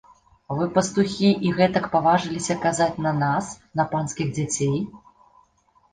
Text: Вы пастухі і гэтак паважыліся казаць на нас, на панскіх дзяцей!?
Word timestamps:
Вы 0.59 0.65
пастухі 0.77 1.29
і 1.49 1.51
гэтак 1.59 1.85
паважыліся 1.95 2.57
казаць 2.65 3.01
на 3.09 3.15
нас, 3.23 3.53
на 3.81 3.89
панскіх 3.93 4.27
дзяцей!? 4.39 4.77